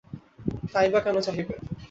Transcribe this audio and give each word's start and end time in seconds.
তাই 0.73 0.87
বা 0.93 0.99
কেন 1.01 1.15
চাহিবে? 1.21 1.53